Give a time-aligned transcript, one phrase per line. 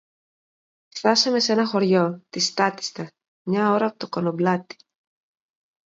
[0.89, 3.09] Φθάσαμε σ' ένα χωριό, τη Στάτιστα,
[3.49, 4.75] μια ώρα από το Κονομπλάτι